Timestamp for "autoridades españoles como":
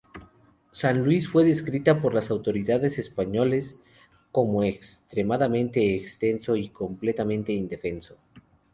2.31-4.63